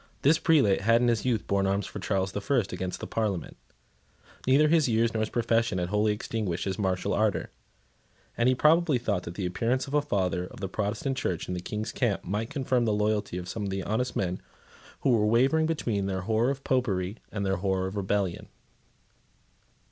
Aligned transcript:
This 0.23 0.39
prelate 0.39 0.81
had 0.81 0.99
in 1.03 1.09
his 1.09 1.25
youth 1.25 1.45
borne 1.45 1.67
arms 1.67 1.85
for 1.85 1.99
Charles 1.99 2.31
the 2.31 2.41
First 2.41 2.73
against 2.73 3.01
the 3.01 3.05
Parliament. 3.05 3.55
Neither 4.47 4.67
his 4.67 4.89
years 4.89 5.13
nor 5.13 5.19
his 5.21 5.29
profession 5.29 5.77
had 5.77 5.89
wholly 5.89 6.11
extinguished 6.11 6.65
his 6.65 6.79
martial 6.79 7.13
ardour; 7.13 7.51
and 8.35 8.49
he 8.49 8.55
probably 8.55 8.97
thought 8.97 9.21
that 9.25 9.35
the 9.35 9.45
appearance 9.45 9.85
of 9.85 9.93
a 9.93 10.01
father 10.01 10.47
of 10.47 10.59
the 10.59 10.67
Protestant 10.67 11.17
Church 11.17 11.47
in 11.47 11.53
the 11.53 11.59
King's 11.59 11.91
camp 11.91 12.23
might 12.23 12.49
confirm 12.49 12.85
the 12.85 12.93
loyalty 12.93 13.37
of 13.37 13.47
some 13.47 13.69
honest 13.85 14.15
men 14.15 14.41
who 15.01 15.11
were 15.11 15.27
wavering 15.27 15.67
between 15.67 16.07
their 16.07 16.21
horror 16.21 16.49
of 16.49 16.63
Popery 16.63 17.17
and 17.31 17.45
their 17.45 17.57
horror 17.57 17.85
of 17.85 17.95
rebellion. 17.95 18.47